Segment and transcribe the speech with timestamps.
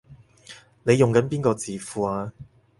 [0.81, 2.33] 你用緊邊個字庫啊？